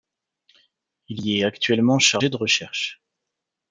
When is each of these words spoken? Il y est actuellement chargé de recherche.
Il 1.09 1.23
y 1.27 1.37
est 1.37 1.43
actuellement 1.43 1.99
chargé 1.99 2.29
de 2.31 2.35
recherche. 2.35 3.03